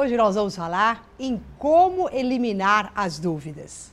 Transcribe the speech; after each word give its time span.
Hoje 0.00 0.16
nós 0.16 0.36
vamos 0.36 0.54
falar 0.54 1.04
em 1.18 1.42
como 1.58 2.08
eliminar 2.10 2.92
as 2.94 3.18
dúvidas. 3.18 3.92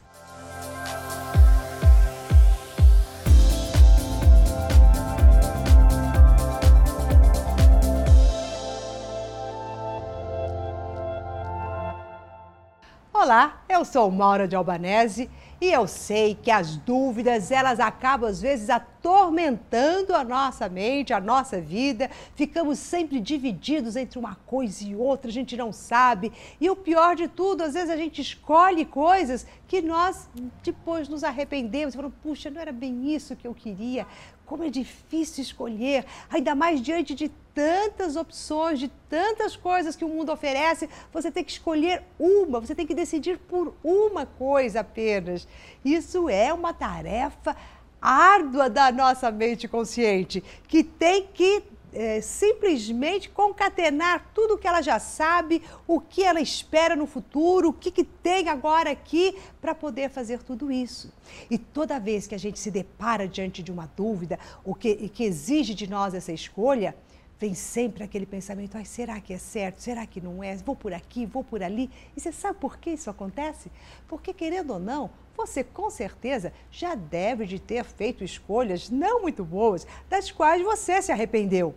Olá, 13.12 13.64
eu 13.68 13.84
sou 13.84 14.12
Maura 14.12 14.48
de 14.48 14.56
Albanese 14.56 15.28
e 15.60 15.72
eu 15.72 15.88
sei 15.88 16.36
que 16.36 16.52
as 16.52 16.76
dúvidas, 16.76 17.50
elas 17.50 17.80
acabam 17.80 18.30
às 18.30 18.42
vezes 18.42 18.70
atormentando 18.70 20.14
a 20.14 20.24
nossa 20.24 20.68
mente, 20.68 21.14
a 21.14 21.20
nossa 21.20 21.62
vida. 21.62 22.10
Ficamos 22.36 22.78
sempre 22.78 23.20
divididos 23.20 23.96
entre 23.96 24.20
uma 24.20 24.36
coisa 24.46 24.84
e 24.84 24.96
outra, 24.96 25.30
a 25.30 25.34
gente 25.34 25.56
não 25.56 25.72
sabe. 25.72 26.32
E 26.60 26.70
o 26.70 26.76
pior 26.76 27.16
de 27.16 27.28
tudo, 27.28 27.64
às 27.64 27.74
vezes 27.74 27.90
a 27.90 27.98
gente 27.98 28.22
escolhe 28.22 28.84
coisas 28.84 29.48
que 29.68 29.82
nós 29.82 30.30
depois 30.62 31.08
nos 31.08 31.24
arrependemos, 31.24 31.96
falamos, 31.96 32.18
puxa, 32.22 32.50
não 32.50 32.62
era 32.62 32.72
bem 32.72 33.14
isso 33.14 33.36
que 33.36 33.48
eu 33.48 33.54
queria. 33.54 34.06
Como 34.46 34.64
é 34.64 34.70
difícil 34.70 35.42
escolher, 35.42 36.06
ainda 36.30 36.54
mais 36.54 36.82
diante 36.82 37.16
de 37.16 37.30
tantas 37.54 38.16
opções, 38.16 38.80
de 38.80 38.90
tantas 39.10 39.56
coisas 39.56 39.96
que 39.96 40.06
o 40.06 40.10
mundo 40.10 40.32
oferece, 40.32 40.90
você 41.12 41.32
tem 41.32 41.44
que 41.44 41.52
escolher 41.52 42.04
uma, 42.20 42.60
você 42.60 42.76
tem 42.76 42.86
que 42.86 42.94
decidir 42.94 43.38
por 43.38 43.74
uma 43.84 44.26
coisa 44.26 44.82
apenas. 44.82 45.48
Isso 45.84 46.30
é 46.30 46.54
uma 46.54 46.74
tarefa 46.74 47.56
árdua 48.02 48.70
da 48.70 48.92
nossa 48.92 49.32
mente 49.32 49.68
consciente, 49.68 50.44
que 50.68 50.84
tem 50.84 51.28
que 51.34 51.64
é, 51.96 52.20
simplesmente 52.20 53.30
concatenar 53.30 54.30
tudo 54.34 54.56
o 54.56 54.58
que 54.58 54.68
ela 54.68 54.82
já 54.82 55.00
sabe, 55.00 55.64
o 55.88 56.02
que 56.02 56.22
ela 56.22 56.42
espera 56.42 56.96
no 56.96 57.08
futuro, 57.08 57.70
o 57.70 57.74
que, 57.74 57.90
que 57.90 58.04
tem 58.04 58.50
agora 58.50 58.92
aqui 58.92 59.38
para 59.62 59.74
poder 59.74 60.10
fazer 60.10 60.44
tudo 60.44 60.70
isso. 60.70 61.12
E 61.50 61.58
toda 61.58 62.00
vez 62.00 62.28
que 62.28 62.36
a 62.36 62.40
gente 62.40 62.60
se 62.60 62.70
depara 62.70 63.28
diante 63.28 63.64
de 63.64 63.72
uma 63.72 63.90
dúvida, 63.96 64.38
o 64.64 64.76
que, 64.76 65.08
que 65.10 65.24
exige 65.24 65.74
de 65.74 65.90
nós 65.90 66.14
essa 66.14 66.34
escolha, 66.34 66.94
vem 67.40 67.54
sempre 67.54 68.04
aquele 68.04 68.26
pensamento: 68.26 68.78
Ai, 68.78 68.86
será 68.86 69.22
que 69.22 69.34
é 69.34 69.38
certo? 69.38 69.82
Será 69.82 70.06
que 70.06 70.20
não 70.20 70.44
é? 70.44 70.56
Vou 70.58 70.76
por 70.76 70.94
aqui, 70.94 71.26
vou 71.26 71.44
por 71.44 71.64
ali. 71.64 71.90
E 72.16 72.20
você 72.20 72.32
sabe 72.32 72.60
por 72.60 72.78
que 72.78 72.92
isso 72.92 73.10
acontece? 73.10 73.72
Porque, 74.08 74.34
querendo 74.34 74.74
ou 74.74 74.80
não, 74.80 75.10
você 75.36 75.64
com 75.64 75.90
certeza 75.90 76.52
já 76.72 76.94
deve 76.96 77.46
de 77.46 77.60
ter 77.60 77.86
feito 77.86 78.24
escolhas 78.24 78.90
não 78.90 79.22
muito 79.22 79.44
boas, 79.44 79.88
das 80.10 80.32
quais 80.32 80.62
você 80.62 81.02
se 81.02 81.12
arrependeu. 81.12 81.76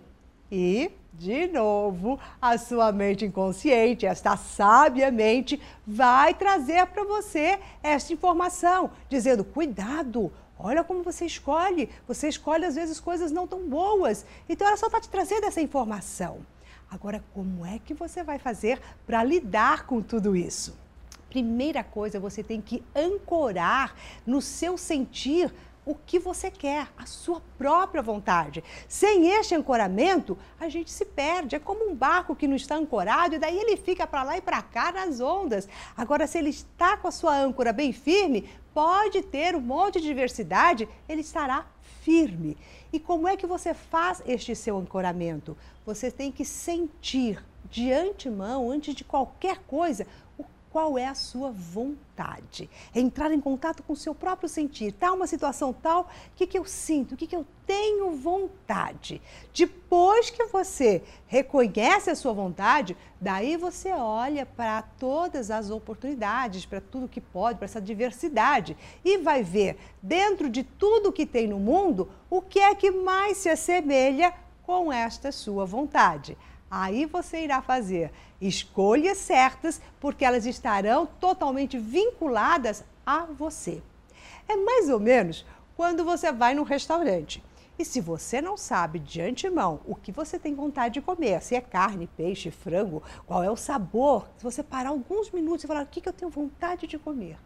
E, 0.50 0.90
de 1.12 1.46
novo, 1.48 2.18
a 2.40 2.56
sua 2.56 2.90
mente 2.90 3.24
inconsciente, 3.24 4.06
esta 4.06 4.36
sábia 4.36 5.10
mente, 5.10 5.60
vai 5.86 6.32
trazer 6.34 6.86
para 6.86 7.04
você 7.04 7.58
esta 7.82 8.12
informação, 8.12 8.90
dizendo: 9.08 9.44
cuidado, 9.44 10.32
olha 10.58 10.82
como 10.82 11.02
você 11.02 11.26
escolhe. 11.26 11.90
Você 12.06 12.28
escolhe, 12.28 12.64
às 12.64 12.74
vezes, 12.74 12.98
coisas 12.98 13.30
não 13.30 13.46
tão 13.46 13.68
boas. 13.68 14.24
Então, 14.48 14.66
ela 14.66 14.76
só 14.76 14.86
está 14.86 15.00
te 15.00 15.08
trazendo 15.08 15.44
essa 15.44 15.60
informação. 15.60 16.38
Agora, 16.90 17.22
como 17.34 17.66
é 17.66 17.78
que 17.78 17.92
você 17.92 18.22
vai 18.22 18.38
fazer 18.38 18.80
para 19.06 19.22
lidar 19.22 19.86
com 19.86 20.00
tudo 20.00 20.34
isso? 20.34 20.74
Primeira 21.28 21.84
coisa, 21.84 22.18
você 22.18 22.42
tem 22.42 22.62
que 22.62 22.82
ancorar 22.96 23.94
no 24.26 24.40
seu 24.40 24.78
sentir 24.78 25.52
o 25.88 25.94
que 25.94 26.18
você 26.18 26.50
quer, 26.50 26.86
a 26.98 27.06
sua 27.06 27.40
própria 27.56 28.02
vontade. 28.02 28.62
Sem 28.86 29.30
este 29.30 29.54
ancoramento, 29.54 30.36
a 30.60 30.68
gente 30.68 30.90
se 30.90 31.06
perde. 31.06 31.56
É 31.56 31.58
como 31.58 31.88
um 31.88 31.94
barco 31.94 32.36
que 32.36 32.46
não 32.46 32.54
está 32.54 32.76
ancorado 32.76 33.34
e 33.34 33.38
daí 33.38 33.58
ele 33.58 33.74
fica 33.74 34.06
para 34.06 34.22
lá 34.22 34.36
e 34.36 34.42
para 34.42 34.60
cá 34.60 34.92
nas 34.92 35.18
ondas. 35.18 35.66
Agora, 35.96 36.26
se 36.26 36.36
ele 36.36 36.50
está 36.50 36.98
com 36.98 37.08
a 37.08 37.10
sua 37.10 37.34
âncora 37.34 37.72
bem 37.72 37.90
firme, 37.90 38.50
pode 38.74 39.22
ter 39.22 39.56
um 39.56 39.62
monte 39.62 39.98
de 39.98 40.06
diversidade, 40.08 40.86
ele 41.08 41.22
estará 41.22 41.66
firme. 42.02 42.54
E 42.92 43.00
como 43.00 43.26
é 43.26 43.34
que 43.34 43.46
você 43.46 43.72
faz 43.72 44.22
este 44.26 44.54
seu 44.54 44.76
ancoramento? 44.76 45.56
Você 45.86 46.10
tem 46.10 46.30
que 46.30 46.44
sentir 46.44 47.42
de 47.70 47.90
antemão, 47.90 48.70
antes 48.70 48.94
de 48.94 49.04
qualquer 49.04 49.58
coisa, 49.66 50.06
qual 50.70 50.98
é 50.98 51.06
a 51.06 51.14
sua 51.14 51.50
vontade. 51.50 52.68
É 52.94 53.00
entrar 53.00 53.32
em 53.32 53.40
contato 53.40 53.82
com 53.82 53.92
o 53.92 53.96
seu 53.96 54.14
próprio 54.14 54.48
sentir. 54.48 54.88
Está 54.88 55.12
uma 55.12 55.26
situação 55.26 55.72
tal, 55.72 56.02
o 56.02 56.06
que, 56.36 56.46
que 56.46 56.58
eu 56.58 56.64
sinto, 56.64 57.12
o 57.12 57.16
que, 57.16 57.26
que 57.26 57.36
eu 57.36 57.46
tenho 57.66 58.12
vontade. 58.12 59.20
Depois 59.54 60.30
que 60.30 60.44
você 60.46 61.02
reconhece 61.26 62.10
a 62.10 62.14
sua 62.14 62.32
vontade, 62.32 62.96
daí 63.20 63.56
você 63.56 63.92
olha 63.92 64.46
para 64.46 64.82
todas 64.82 65.50
as 65.50 65.70
oportunidades, 65.70 66.64
para 66.64 66.80
tudo 66.80 67.08
que 67.08 67.20
pode, 67.20 67.58
para 67.58 67.66
essa 67.66 67.80
diversidade 67.80 68.76
e 69.04 69.18
vai 69.18 69.42
ver 69.42 69.76
dentro 70.02 70.48
de 70.48 70.62
tudo 70.62 71.12
que 71.12 71.26
tem 71.26 71.46
no 71.46 71.58
mundo 71.58 72.10
o 72.30 72.40
que 72.40 72.58
é 72.58 72.74
que 72.74 72.90
mais 72.90 73.36
se 73.38 73.48
assemelha 73.48 74.34
com 74.62 74.92
esta 74.92 75.32
sua 75.32 75.64
vontade. 75.64 76.36
Aí 76.70 77.06
você 77.06 77.44
irá 77.44 77.62
fazer 77.62 78.12
escolhas 78.40 79.18
certas, 79.18 79.80
porque 79.98 80.24
elas 80.24 80.46
estarão 80.46 81.06
totalmente 81.06 81.78
vinculadas 81.78 82.84
a 83.06 83.24
você. 83.24 83.82
É 84.46 84.56
mais 84.56 84.88
ou 84.88 85.00
menos 85.00 85.46
quando 85.76 86.04
você 86.04 86.30
vai 86.30 86.54
num 86.54 86.62
restaurante. 86.62 87.42
E 87.78 87.84
se 87.84 88.00
você 88.00 88.42
não 88.42 88.56
sabe 88.56 88.98
de 88.98 89.20
antemão 89.20 89.80
o 89.86 89.94
que 89.94 90.10
você 90.10 90.36
tem 90.36 90.52
vontade 90.52 90.94
de 90.94 91.00
comer, 91.00 91.40
se 91.40 91.54
é 91.54 91.60
carne, 91.60 92.08
peixe, 92.16 92.50
frango, 92.50 93.02
qual 93.24 93.42
é 93.42 93.50
o 93.50 93.56
sabor, 93.56 94.28
se 94.36 94.42
você 94.42 94.64
parar 94.64 94.88
alguns 94.88 95.30
minutos 95.30 95.62
e 95.62 95.66
falar 95.68 95.84
o 95.84 95.86
que, 95.86 96.00
que 96.00 96.08
eu 96.08 96.12
tenho 96.12 96.30
vontade 96.30 96.88
de 96.88 96.98
comer, 96.98 97.38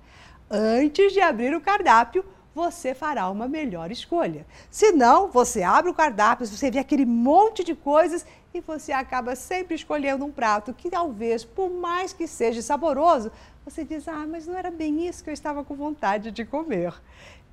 antes 0.50 1.12
de 1.12 1.20
abrir 1.20 1.54
o 1.54 1.60
cardápio, 1.60 2.24
você 2.54 2.94
fará 2.94 3.28
uma 3.30 3.48
melhor 3.48 3.90
escolha. 3.90 4.46
Se 4.70 4.92
não, 4.92 5.28
você 5.28 5.62
abre 5.62 5.90
o 5.90 5.94
cardápio, 5.94 6.46
você 6.46 6.70
vê 6.70 6.78
aquele 6.78 7.06
monte 7.06 7.64
de 7.64 7.74
coisas 7.74 8.26
e 8.54 8.60
você 8.60 8.92
acaba 8.92 9.34
sempre 9.34 9.74
escolhendo 9.74 10.24
um 10.24 10.30
prato 10.30 10.74
que 10.74 10.90
talvez, 10.90 11.44
por 11.44 11.70
mais 11.70 12.12
que 12.12 12.26
seja 12.26 12.60
saboroso, 12.60 13.32
você 13.64 13.84
diz: 13.84 14.06
"Ah, 14.06 14.26
mas 14.26 14.46
não 14.46 14.56
era 14.56 14.70
bem 14.70 15.06
isso 15.06 15.24
que 15.24 15.30
eu 15.30 15.34
estava 15.34 15.64
com 15.64 15.74
vontade 15.74 16.30
de 16.30 16.44
comer". 16.44 16.94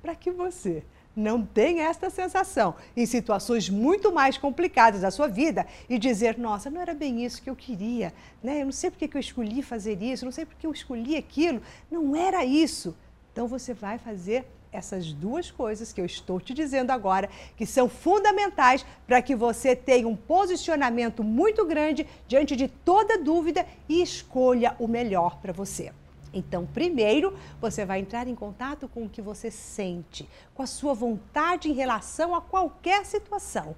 Para 0.02 0.14
que 0.14 0.30
você 0.30 0.82
não 1.14 1.44
tenha 1.44 1.84
esta 1.84 2.08
sensação 2.08 2.74
em 2.96 3.04
situações 3.04 3.68
muito 3.68 4.12
mais 4.12 4.38
complicadas 4.38 5.00
da 5.00 5.10
sua 5.10 5.26
vida 5.26 5.66
e 5.88 5.98
dizer, 5.98 6.38
nossa, 6.38 6.70
não 6.70 6.80
era 6.80 6.94
bem 6.94 7.24
isso 7.24 7.42
que 7.42 7.50
eu 7.50 7.56
queria, 7.56 8.12
né? 8.42 8.62
Eu 8.62 8.66
não 8.66 8.72
sei 8.72 8.90
porque 8.90 9.08
que 9.08 9.16
eu 9.16 9.20
escolhi 9.20 9.62
fazer 9.62 10.00
isso, 10.00 10.24
não 10.24 10.32
sei 10.32 10.46
porque 10.46 10.66
eu 10.66 10.72
escolhi 10.72 11.16
aquilo, 11.16 11.60
não 11.90 12.14
era 12.14 12.44
isso. 12.44 12.96
Então 13.32 13.46
você 13.46 13.74
vai 13.74 13.98
fazer 13.98 14.46
essas 14.72 15.12
duas 15.12 15.50
coisas 15.50 15.92
que 15.92 16.00
eu 16.00 16.04
estou 16.04 16.40
te 16.40 16.54
dizendo 16.54 16.90
agora, 16.90 17.28
que 17.56 17.66
são 17.66 17.88
fundamentais 17.88 18.84
para 19.06 19.20
que 19.20 19.34
você 19.34 19.74
tenha 19.74 20.06
um 20.06 20.16
posicionamento 20.16 21.24
muito 21.24 21.66
grande 21.66 22.06
diante 22.26 22.54
de 22.54 22.68
toda 22.68 23.18
dúvida 23.18 23.66
e 23.88 24.02
escolha 24.02 24.74
o 24.78 24.86
melhor 24.86 25.38
para 25.40 25.52
você. 25.52 25.92
Então, 26.32 26.64
primeiro, 26.66 27.36
você 27.60 27.84
vai 27.84 27.98
entrar 27.98 28.28
em 28.28 28.34
contato 28.34 28.88
com 28.88 29.04
o 29.04 29.08
que 29.08 29.20
você 29.20 29.50
sente, 29.50 30.28
com 30.54 30.62
a 30.62 30.66
sua 30.66 30.94
vontade 30.94 31.68
em 31.68 31.72
relação 31.72 32.34
a 32.34 32.40
qualquer 32.40 33.04
situação. 33.04 33.74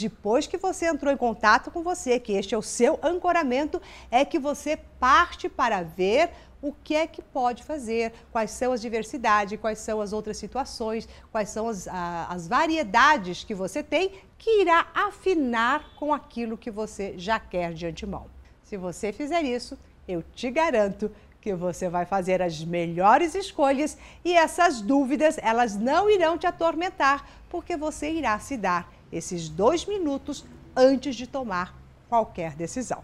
Depois 0.00 0.46
que 0.46 0.56
você 0.56 0.86
entrou 0.86 1.12
em 1.12 1.16
contato 1.16 1.70
com 1.70 1.82
você, 1.82 2.18
que 2.18 2.32
este 2.32 2.54
é 2.54 2.58
o 2.58 2.62
seu 2.62 2.98
ancoramento, 3.02 3.82
é 4.10 4.24
que 4.24 4.38
você 4.38 4.78
parte 4.98 5.46
para 5.46 5.82
ver 5.82 6.30
o 6.62 6.72
que 6.72 6.94
é 6.94 7.06
que 7.06 7.20
pode 7.20 7.62
fazer, 7.62 8.12
quais 8.32 8.50
são 8.50 8.72
as 8.72 8.80
diversidades, 8.80 9.60
quais 9.60 9.78
são 9.78 10.00
as 10.00 10.12
outras 10.14 10.38
situações, 10.38 11.06
quais 11.30 11.50
são 11.50 11.68
as, 11.68 11.86
a, 11.86 12.26
as 12.30 12.48
variedades 12.48 13.44
que 13.44 13.54
você 13.54 13.82
tem 13.82 14.12
que 14.38 14.62
irá 14.62 14.86
afinar 14.94 15.94
com 15.96 16.14
aquilo 16.14 16.56
que 16.56 16.70
você 16.70 17.14
já 17.18 17.38
quer 17.38 17.74
de 17.74 17.86
antemão. 17.86 18.26
Se 18.62 18.78
você 18.78 19.12
fizer 19.12 19.42
isso, 19.42 19.78
eu 20.08 20.22
te 20.22 20.50
garanto 20.50 21.10
que 21.42 21.54
você 21.54 21.88
vai 21.88 22.06
fazer 22.06 22.40
as 22.40 22.64
melhores 22.64 23.34
escolhas 23.34 23.98
e 24.24 24.32
essas 24.34 24.80
dúvidas 24.80 25.36
elas 25.42 25.76
não 25.76 26.08
irão 26.08 26.38
te 26.38 26.46
atormentar, 26.46 27.26
porque 27.50 27.76
você 27.76 28.10
irá 28.10 28.38
se 28.38 28.56
dar 28.56 28.99
esses 29.12 29.48
dois 29.48 29.86
minutos 29.86 30.44
antes 30.76 31.16
de 31.16 31.26
tomar 31.26 31.74
qualquer 32.08 32.54
decisão. 32.54 33.02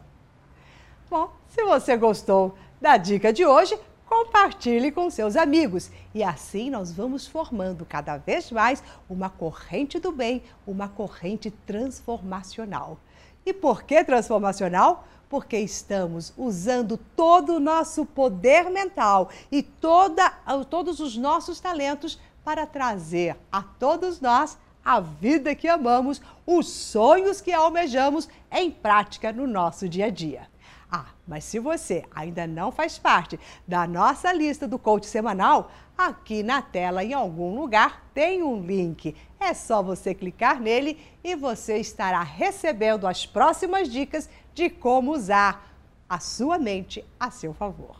Bom, 1.08 1.30
se 1.48 1.64
você 1.64 1.96
gostou 1.96 2.56
da 2.80 2.96
dica 2.96 3.32
de 3.32 3.46
hoje, 3.46 3.78
compartilhe 4.06 4.90
com 4.90 5.10
seus 5.10 5.36
amigos. 5.36 5.90
E 6.14 6.22
assim 6.22 6.70
nós 6.70 6.92
vamos 6.92 7.26
formando 7.26 7.84
cada 7.84 8.16
vez 8.16 8.50
mais 8.50 8.82
uma 9.08 9.30
corrente 9.30 9.98
do 9.98 10.10
bem, 10.10 10.42
uma 10.66 10.88
corrente 10.88 11.50
transformacional. 11.50 12.98
E 13.44 13.52
por 13.52 13.84
que 13.84 14.02
transformacional? 14.02 15.06
Porque 15.28 15.58
estamos 15.58 16.32
usando 16.36 16.96
todo 17.16 17.56
o 17.56 17.60
nosso 17.60 18.04
poder 18.04 18.70
mental 18.70 19.28
e 19.50 19.62
toda, 19.62 20.30
todos 20.68 21.00
os 21.00 21.16
nossos 21.16 21.60
talentos 21.60 22.18
para 22.44 22.66
trazer 22.66 23.36
a 23.50 23.62
todos 23.62 24.20
nós 24.20 24.56
a 24.86 25.00
vida 25.00 25.52
que 25.52 25.66
amamos, 25.66 26.22
os 26.46 26.68
sonhos 26.68 27.40
que 27.40 27.52
almejamos 27.52 28.28
em 28.52 28.70
prática 28.70 29.32
no 29.32 29.44
nosso 29.44 29.88
dia 29.88 30.06
a 30.06 30.10
dia. 30.10 30.46
Ah, 30.88 31.06
mas 31.26 31.42
se 31.42 31.58
você 31.58 32.04
ainda 32.14 32.46
não 32.46 32.70
faz 32.70 32.96
parte 32.96 33.40
da 33.66 33.84
nossa 33.84 34.32
lista 34.32 34.68
do 34.68 34.78
coach 34.78 35.04
semanal, 35.04 35.72
aqui 35.98 36.44
na 36.44 36.62
tela, 36.62 37.02
em 37.02 37.12
algum 37.12 37.58
lugar, 37.58 38.06
tem 38.14 38.44
um 38.44 38.64
link. 38.64 39.16
É 39.40 39.52
só 39.52 39.82
você 39.82 40.14
clicar 40.14 40.60
nele 40.60 41.00
e 41.24 41.34
você 41.34 41.78
estará 41.78 42.22
recebendo 42.22 43.08
as 43.08 43.26
próximas 43.26 43.90
dicas 43.90 44.30
de 44.54 44.70
como 44.70 45.10
usar 45.10 45.68
a 46.08 46.20
sua 46.20 46.60
mente 46.60 47.04
a 47.18 47.28
seu 47.32 47.52
favor. 47.52 47.96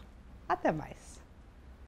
Até 0.49 0.71
mais! 0.71 1.06